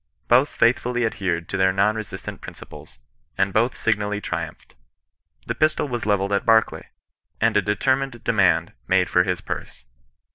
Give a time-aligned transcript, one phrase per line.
[0.27, 2.97] Both faithfully adhered to their non resist ance principles,
[3.37, 4.73] and both signally triumphed.
[5.45, 6.87] The pistol was levelled at Barclay,
[7.39, 9.83] and a determined demand made for his purse.